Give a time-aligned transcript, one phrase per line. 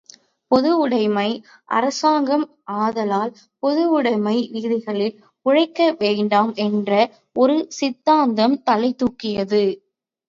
[0.51, 1.27] பொதுவுடைமை
[1.69, 2.45] அரசாங்கம்
[2.77, 3.33] ஆதலால்
[3.63, 5.15] பொதுவுடைமை விதிகளில்
[5.45, 6.91] உழைக்க வேண்டாம் என்ற
[7.35, 9.63] ஒரு சித்தாந்தம் தலைதூக்கியது.